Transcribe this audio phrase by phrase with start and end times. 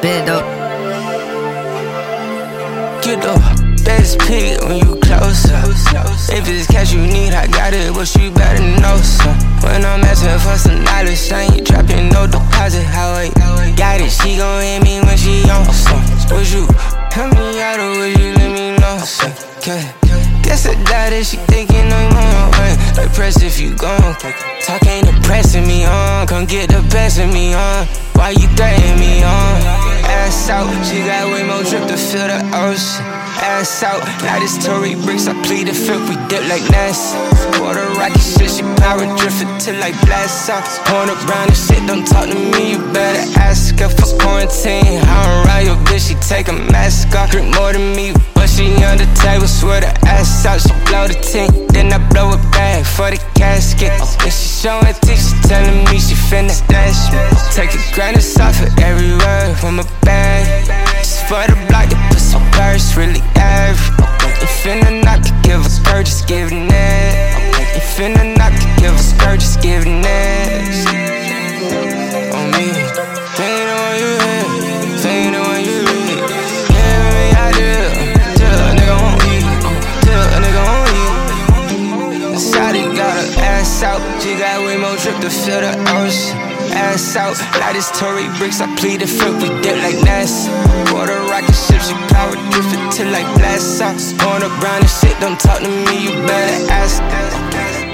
[0.00, 0.44] Bend up.
[3.04, 3.34] Get the
[3.84, 5.60] best pick when you closer.
[6.32, 9.36] If it's cash you need, I got it, but you better know some.
[9.60, 12.84] When I'm asking for some dollars, I ain't dropping no deposit.
[12.84, 13.28] How I
[13.76, 16.00] got it, she gon' hit me when she on some.
[16.32, 16.66] Would you
[17.10, 19.32] tell me out or would you let me know some?
[20.42, 22.53] Guess I doubt it, she thinking I'm on
[22.96, 23.04] way.
[23.04, 24.14] Impressed if you gon'
[24.62, 26.26] Talk ain't impressing me, on.
[26.26, 27.86] Come get the best of me, on.
[28.14, 29.62] Why you threatening me, on?
[30.04, 34.00] Ass out, she got way more drip to fill the ocean ass out.
[34.22, 37.16] Now this Tory bricks, I plead the fifth, we dip like NASA.
[37.60, 40.64] Water rocky shit, she power drifting till like blast out.
[40.88, 45.00] Point around and shit, don't talk to me, you better ask her for quarantine.
[45.02, 47.30] I don't ride your bitch, she take a mask off.
[47.30, 48.12] Drink more than me,
[48.54, 51.50] she on the table, swear the ass out, she blow the tank.
[51.74, 53.90] Then I blow it back for the casket.
[54.22, 57.18] And she showing teeth, she telling me she finna stash me.
[57.50, 60.46] Take a grain of salt for every word from a bag.
[61.02, 63.90] Just for the block, the pussy purse really average.
[64.40, 67.74] You finna knock give a skirt, just give it next.
[67.74, 69.33] You finna knock give a skirt,
[84.24, 86.38] she got way more drip to fill the ocean
[86.72, 87.36] ass out.
[87.60, 90.48] Like this Tory bricks, I plead the fifth, we dip like NASA.
[90.94, 94.00] Water rocket ships, you power drifting till like blast out.
[94.24, 97.93] Going around and shit, don't talk to me, you better ask.